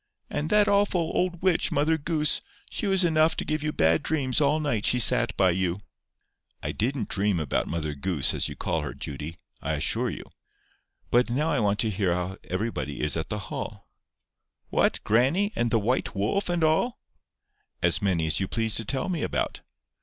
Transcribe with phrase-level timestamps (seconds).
[0.31, 2.41] "And that awful old witch, Mother Goose.
[2.71, 5.77] She was enough to give you bad dreams all night she sat by you."
[6.63, 9.37] "I didn't dream about Mother Goose, as you call her, Judy.
[9.61, 10.23] I assure you.
[11.11, 13.87] But now I want to hear how everybody is at the Hall."
[14.71, 16.97] "What, grannie, and the white wolf, and all?"
[17.83, 19.59] "As many as you please to tell me about."